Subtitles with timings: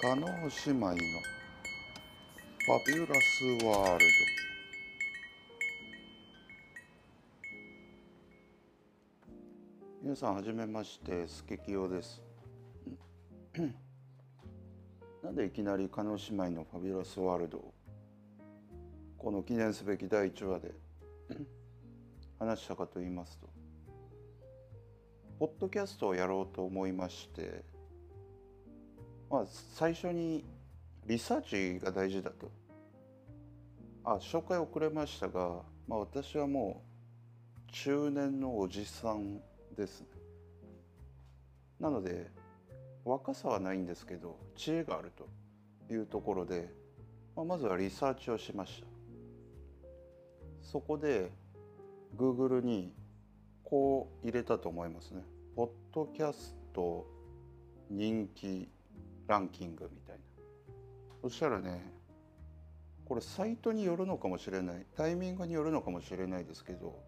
[0.00, 0.94] 加納姉妹の。
[0.94, 4.12] ファビュラスワールド。
[10.00, 12.22] 皆さんはじめましてスケキヨです。
[15.24, 17.74] なんでいきなり加納姉妹のファビュラスワールドを
[19.18, 20.74] この記念すべき第1話で
[22.38, 23.48] 話したかと言いますと
[25.40, 27.64] ポッドキャストをやろうと思いまして
[29.30, 30.44] まあ最初に
[31.06, 32.50] リサーチが大事だと。
[34.04, 36.82] あ紹介遅れましたが、まあ、私はも
[37.68, 39.40] う中年のおじさん
[39.76, 40.06] ですね。
[41.78, 42.30] なので
[43.04, 46.68] 若さはないんですけど知恵があるというところで、
[47.36, 48.86] まあ、まずはリサーチをしました。
[50.62, 51.30] そこで
[52.16, 52.92] Google に
[53.64, 55.22] こう入れたと思いますね。
[55.54, 57.06] ポッドキャスト
[57.90, 58.68] 人気
[59.28, 60.22] ランキングみたいな。
[61.22, 61.80] そしたらね、
[63.04, 66.98] これサイトによるのかもしれない、タイミングによるのかもしれないですけど、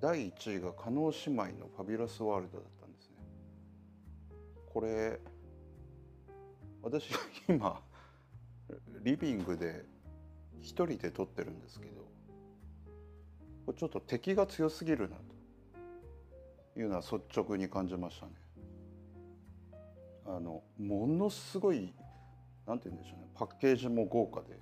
[0.00, 3.16] 第1位が加納姉妹のファビュラスワールドだったんですね。
[4.72, 5.20] これ、
[6.82, 7.10] 私
[7.48, 7.80] 今、
[9.02, 9.84] リビングで
[10.60, 12.02] 一人で撮ってるんですけど、
[13.66, 15.16] これちょっと敵が強すぎるな
[16.74, 18.32] というのは率直に感じましたね。
[20.26, 21.92] あのものすごい
[22.66, 24.58] なんて言うんでしょうねパッケージも豪華で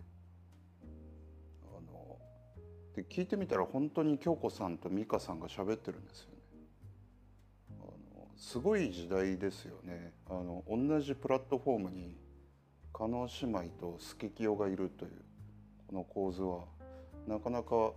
[1.65, 2.19] あの
[2.97, 6.37] で聞いてみたら本当に京子さんと美香さんが喋ってるんですよね。
[7.81, 12.17] あのすごい時代ですよねあの同じプラットフォームに
[12.93, 15.13] 加納姉妹とスケキヨがいるという
[15.89, 16.65] この構図は
[17.27, 17.93] なかなか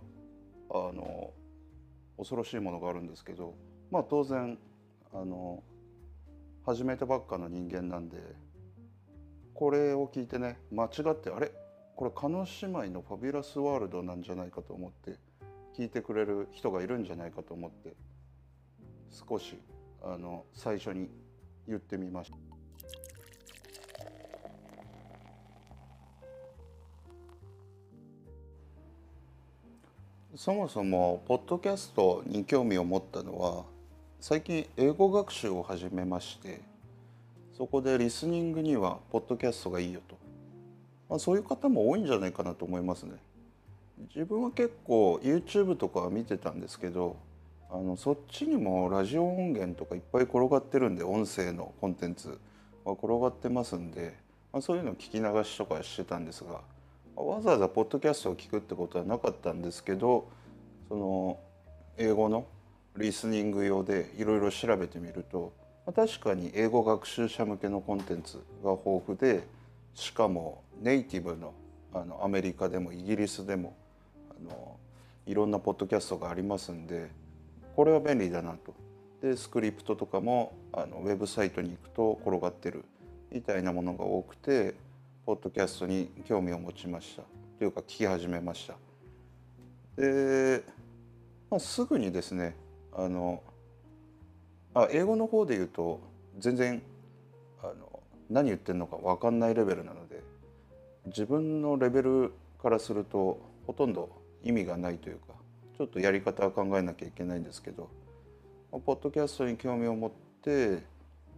[0.70, 1.32] あの
[2.16, 3.54] 恐ろしいものがあるんですけど
[3.90, 4.58] まあ当然
[5.12, 5.62] あの
[6.66, 8.16] 始めたばっかの人間なんで
[9.52, 11.52] これを聞いてね間違ってあれ？
[11.94, 15.18] これ加納姉妹のファビュラスワールドなんじゃないかと思って
[15.76, 17.94] 聞いてくれる人がいるんじゃないかと思って
[19.10, 19.58] 少し
[20.02, 21.10] あの最初に
[21.68, 22.36] 言ってみました。
[30.34, 33.64] そもそもポッドキャストに興味を持ったのは
[34.26, 36.62] 最近英語学習を始めまして
[37.58, 40.16] そこでリスニングにはポッドキャストがいいよと、
[41.10, 43.16] まあ、そういう方も多いんじゃないかなと思いますね。
[44.16, 47.18] 自分は結構 YouTube とかは見てたんですけど
[47.70, 52.38] あのそっちにもラジオ音源とかいっぱい転がってるんで音声のコンテンツ
[52.86, 54.14] は転がってますんで、
[54.54, 56.62] まあ、そういうのを聞き流しとかしてたんですが
[57.22, 60.26] わざわざポッドキャストを聞くってことはなかったんですけど
[60.88, 61.38] その
[61.98, 62.46] 英語の
[62.96, 65.52] リスニング用でいろいろ調べてみると
[65.94, 69.46] 確かに英語学習者向けのコンテンツが豊富で
[69.94, 71.52] しかもネイティブの
[71.92, 73.76] あのアメリカでもイギリスでも
[74.30, 74.76] あの
[75.26, 77.08] いろんなポッドキャストがありますんで
[77.76, 78.74] これは便利だなと。
[79.22, 82.84] でスクリプトとかもあのウェブサイトに行くと転がってる
[83.32, 84.74] みたいなものが多くて
[85.24, 87.22] ポッドキャストに興味を持ちました
[87.58, 88.74] というか聞き始めました
[89.96, 90.62] で、
[91.50, 92.54] まあ、すぐにですね
[92.96, 93.42] あの
[94.74, 96.00] あ英語の方で言うと
[96.38, 96.82] 全然
[97.62, 98.00] あの
[98.30, 100.22] 何言ってるのか分かんないレベルなので
[101.06, 104.10] 自分のレベルからするとほとんど
[104.42, 105.34] 意味がないというか
[105.76, 107.88] ちょっとやり方は考えなきゃいけないんですけど
[108.70, 110.10] ポッドキャストに興味を持っ
[110.42, 110.82] て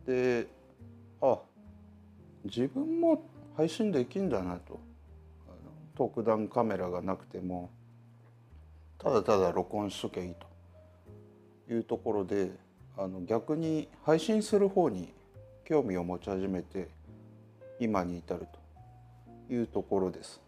[0.07, 0.47] で
[1.21, 1.39] あ
[2.45, 3.23] 自分も
[3.57, 4.87] 配信できんだなと。
[5.97, 7.71] 特段カメラがなくても
[8.99, 10.47] ただただ録音しときゃいいと。
[11.71, 12.51] いうところで
[12.97, 15.13] あの逆に配信する方に
[15.65, 16.89] 興味を持ち始めて
[17.79, 18.47] 今に至る
[19.49, 20.41] というところです。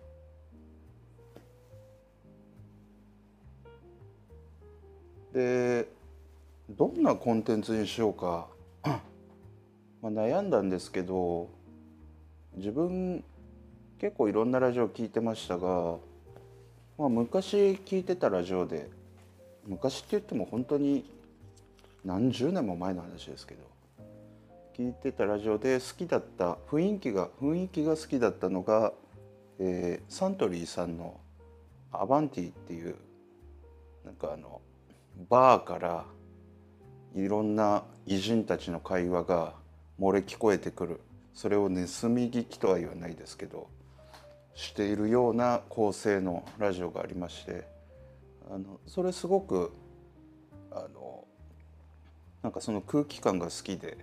[5.32, 5.88] で
[6.70, 8.48] どんなコンテンツにしようか
[10.02, 11.48] まあ悩んだんですけど
[12.56, 13.22] 自分
[13.98, 15.96] 結構いろんなラジオ聞いてましたが、
[16.96, 18.88] まあ、昔聞いてたラジオで
[19.68, 21.04] 昔って言っても本当に
[22.04, 23.60] 何十年も前の話ですけど
[24.76, 28.92] 聞いてたラジオで好きだった雰囲気が雰囲気が好きだったのが、
[29.58, 31.20] えー、サントリーさんの
[31.92, 32.96] 「アバンティ」っていう
[34.04, 34.60] なんかあの
[35.28, 36.04] バーから
[37.14, 39.54] いろんな偉人たちの会話が
[40.00, 41.00] 漏れ聞こえてくる。
[41.38, 41.68] それを盗
[42.08, 43.68] み聞きとは言わないですけど
[44.56, 47.64] しているような構成のラジオがありまして
[48.50, 49.72] あのそれすごく
[50.70, 51.24] あの
[52.42, 53.98] なんかその空気感が好きで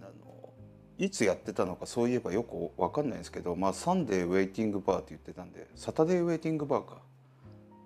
[0.00, 0.52] あの
[0.98, 7.02] いつやってたのかそういえばよく分かんないですけど、まあ、サンデーウェイティングバーって言ってたんでサタデーウェイティングバーかって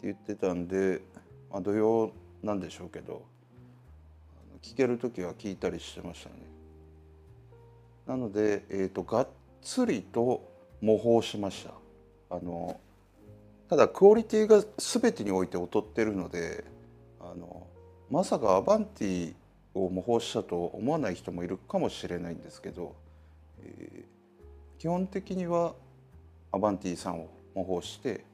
[0.05, 1.01] 言ってたんで、
[1.51, 2.13] まあ、土曜
[2.43, 3.25] なんでしょうけど
[4.63, 6.37] 聞ける時は聞いたりしてましたね。
[8.07, 9.29] なので、えーと、がっ
[9.63, 10.51] つりと
[10.81, 11.75] 模倣しました。
[12.35, 12.81] あの
[13.69, 16.65] ただクオリティが全てにおいて劣ってるので
[17.21, 17.67] あの
[18.11, 19.35] まさかアバンティ
[19.75, 22.97] を模倣したと思わない人もいるかもしれないんですけど、
[23.63, 25.75] えー、基本的には
[26.51, 28.25] アバンティさんを模倣して、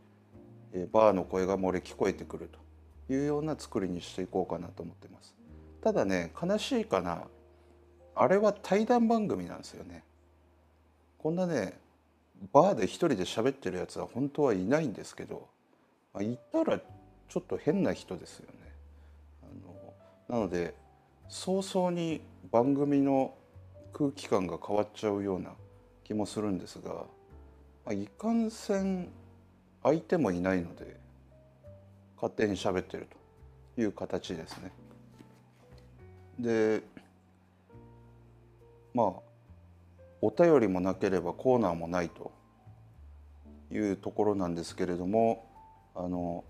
[0.73, 2.49] えー、バーの声が漏れ聞こえてくる
[3.09, 5.35] というような作りにしていこうかなと思ってます。
[5.83, 7.25] ただね悲しいかな
[8.15, 10.05] あれは対談番組なんですよね。
[11.19, 11.84] こんなね
[12.53, 15.49] バーで一人で喋ってるやつは本当はいないんですけど、
[16.13, 18.73] まあ、言ったらちょっと変な人ですよね。
[20.29, 20.75] あのなので
[21.29, 22.21] 早々に
[22.51, 23.35] 番組の
[23.93, 25.53] 空気感が変わっちゃうような
[26.05, 27.07] 気もするんですが、ま
[27.87, 29.09] あ、いかんせん
[29.83, 30.97] 相手もいないので
[32.17, 33.09] 勝手に喋ってる
[33.75, 34.73] という形ですね。
[36.39, 36.83] で
[38.93, 39.34] まあ
[40.27, 42.33] お便りもなければコーナーもないと
[43.71, 45.47] いうところなんですけれども
[45.95, 46.45] あの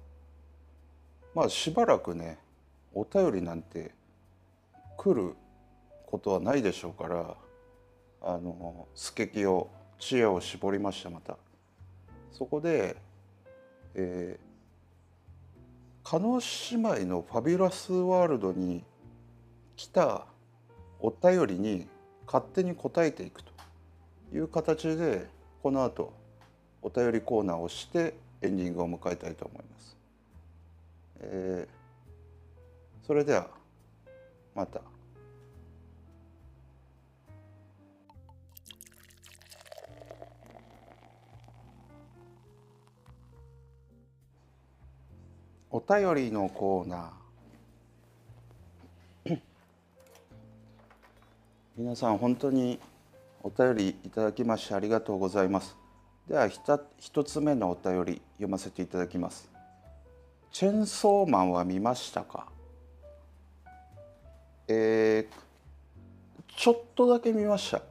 [1.34, 2.38] まあしばらくね
[2.94, 3.90] お便りなんて
[4.96, 5.34] 来る
[6.06, 7.34] ことはないでしょうから
[8.22, 9.68] あのスケキを
[9.98, 11.36] 知恵を絞りましたまた。
[12.30, 12.94] そこで、
[13.96, 18.84] えー、加納姉妹のファビュラスワールドに
[19.74, 20.26] 来た
[21.00, 21.88] お便りに
[22.24, 23.53] 勝手に答えていくと
[24.34, 25.26] いう形で
[25.62, 26.12] この後
[26.82, 29.96] お便りコーナーをしてエンディングを迎えたいと思います。
[31.20, 33.48] えー、それでは
[34.54, 34.80] また。
[45.70, 49.38] お便りのコーナー
[51.76, 52.78] 皆さん本当に
[53.46, 55.76] お便りいただきましてありがとうございます。
[56.26, 59.50] では一つ目のお便り読ませていただきます。
[60.50, 62.48] チェンソーマンは見ましたか？
[64.66, 67.82] えー、ちょっとだけ見ました。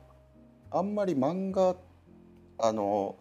[0.72, 1.76] あんまり漫画
[2.58, 3.16] あの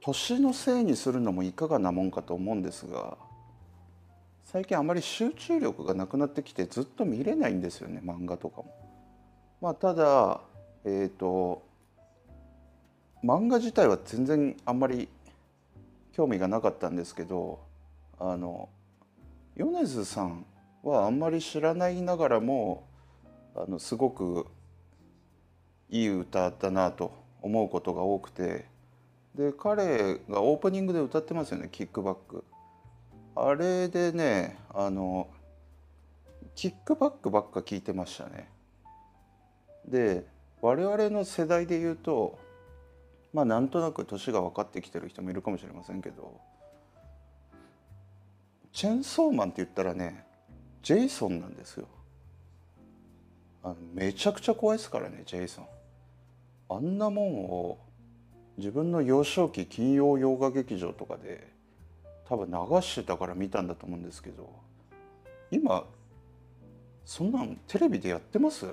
[0.00, 3.16] 年のせいにするのもいかがなもんかと思うんですが
[4.44, 8.74] 最近あまり集中力がなくなってきてずっと見れないんですよね漫画とかも。
[9.58, 10.40] まあ、ただ、
[10.88, 11.64] えーと、
[13.24, 15.08] 漫画自体は全然あんまり
[16.12, 17.58] 興味がなかったんですけど
[18.20, 18.68] あの
[19.56, 20.46] 米津さん
[20.84, 22.84] はあんまり知らないながらも
[23.56, 24.46] あのすごく
[25.90, 27.12] いい歌だなと
[27.42, 28.66] 思うことが多くて
[29.34, 32.44] で彼がオープニングで歌ってますよね「キックバック」。
[33.34, 35.26] あれでねあの
[36.54, 38.48] キックバックばっか聞いてましたね。
[39.84, 40.35] で
[40.66, 42.40] 我々の世代で言うと
[43.32, 46.40] まあなんとなく年が分かってきてる人もいるかもしれませんけど
[48.72, 50.24] チェンソーマンって言ったらね
[50.82, 51.86] ジェイソンなんですよ。
[53.62, 55.66] あのめちゃくちゃ怖いですからねジェイソン。
[56.68, 57.78] あんなもんを
[58.58, 61.46] 自分の幼少期金曜洋画劇場とかで
[62.28, 64.50] 多分流してたから見たんだと思うんですけど
[65.52, 65.84] 今
[67.04, 68.66] そんなんテレビでやってます？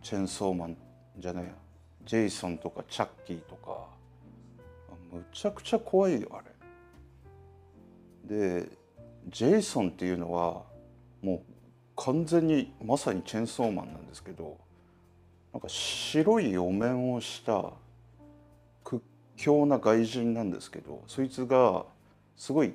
[0.00, 0.76] チェンソーマン
[1.18, 1.50] じゃないや。
[2.04, 3.94] ジェイソンとかチャッキーとか。
[5.14, 6.42] むちゃくちゃ怖いよあ
[8.28, 8.60] れ。
[8.60, 8.68] で
[9.28, 10.62] ジェイソンっていうのは
[11.22, 11.40] もう
[11.96, 14.58] 完全にまさにチェンソーマンなんですけど
[15.52, 17.70] なんか白いお面をした
[18.82, 19.02] 屈
[19.36, 21.84] 強な外人なんですけどそいつが
[22.36, 22.74] すごい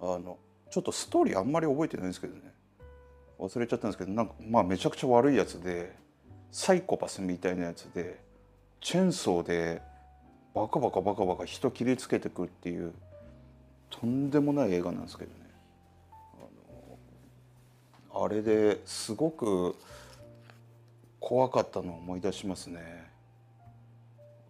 [0.00, 0.38] あの
[0.70, 2.40] ちょっとストーリーあんまり覚えてないんですけどね。
[3.38, 5.94] 忘れちゃったんですけどなんかまあめちゃくちゃ悪いやつで
[6.52, 8.18] サイコパスみたいなやつで
[8.80, 9.82] チェーンソーで
[10.54, 12.92] バカバカバカバカ人切りつけてくっていう
[13.90, 15.36] とんでもない映画なんですけどね。
[18.12, 19.76] あのあれですごく
[21.20, 23.10] 怖かったのを思い出しますね。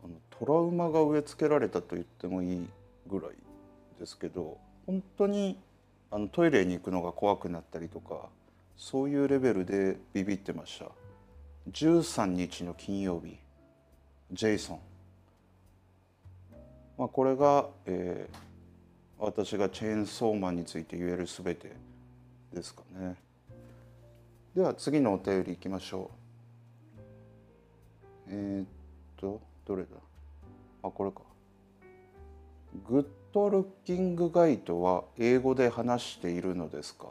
[0.02, 2.68] あのトラウマが植え付けられたと言ってもいい
[3.06, 3.30] ぐらい
[3.98, 5.58] ですけど本当に
[6.10, 8.28] あのトイレに行くのが怖くなったりとか
[8.76, 10.86] そういうレベルでビビってました。
[11.68, 13.36] 13日の金曜日
[14.32, 14.78] ジェイソン、
[16.98, 18.36] まあ、これが、えー、
[19.18, 21.72] 私がチェーンソーマンについて言える全て
[22.52, 23.16] ですかね。
[24.56, 26.10] では次のお便りいきましょ
[28.26, 28.30] う。
[28.30, 28.66] えー、っ
[29.16, 29.88] とどれだ？
[30.82, 31.20] あこれか。
[32.88, 37.08] グッドルッキングガイドは英語で話しているのですか？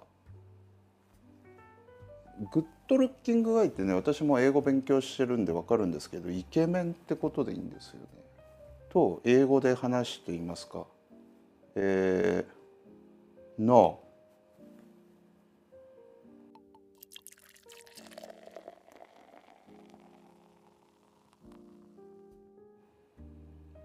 [2.51, 8.07] グッドルッキングガイってね私も英語勉強してるんで分かるんですけどイケメンってことでいいんですよね。
[8.89, 10.87] と英語で話していますか？
[11.75, 13.99] えー、No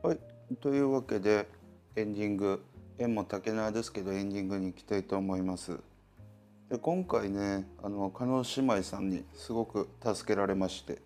[0.02, 0.18] はい
[0.62, 1.46] というわけで
[1.94, 2.64] エンディング
[2.99, 5.78] 縁も竹縄ですけどエンディングに行きたいと思います。
[6.74, 10.98] で今回ねあの加納姉妹さんにすごく助けられまして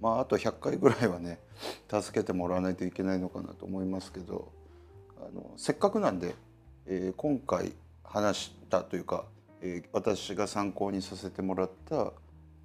[0.00, 1.38] まああと100回ぐらいはね
[1.88, 4.50] 助けてもらわないといけないのかなと思いますけど
[5.18, 6.34] あのせっかくなんで、
[6.86, 9.26] えー、今回話したというか、
[9.60, 12.12] えー、私が参考にさせてもらった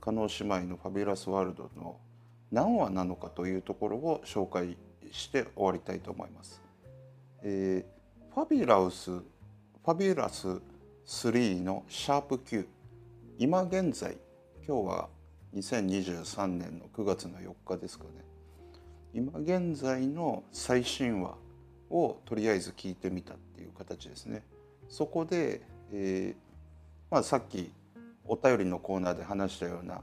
[0.01, 1.99] 加納姉妹の「ファビュラスワールド」の
[2.51, 4.75] 何話なのかというところを紹介
[5.11, 6.59] して終わりたいと思います。
[7.43, 10.59] えー、ファビュラスファビュラス
[11.07, 12.67] 3のシャープ Q
[13.39, 14.17] 今現在
[14.67, 15.07] 今日は
[15.55, 18.09] 2023年の9月の4日ですかね。
[19.13, 21.35] 今現在の最新話
[21.89, 24.43] をとりあえず聞いてみたっていう形ですね。
[24.89, 25.61] そこで、
[25.93, 26.41] えー
[27.09, 27.71] まあ、さっき
[28.25, 30.01] お便りのコーナーで話したような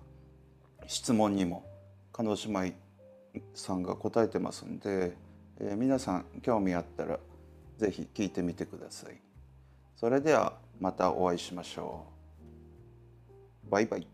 [0.87, 1.67] 質問にも
[2.13, 2.75] 叶姉妹
[3.53, 5.13] さんが答えてますんで、
[5.61, 7.19] えー、皆さん興味あったら
[7.77, 9.21] 是非聞いてみてください。
[9.97, 12.05] それではまたお会いしましょ
[13.67, 13.71] う。
[13.71, 14.14] バイバイ。